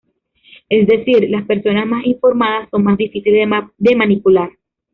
Es 0.67 0.87
decir, 0.87 1.29
las 1.29 1.45
personas 1.45 1.85
más 1.85 2.03
informadas 2.07 2.67
son 2.71 2.83
más 2.85 2.97
difíciles 2.97 3.47
de 3.77 3.95
manipular. 3.95 4.49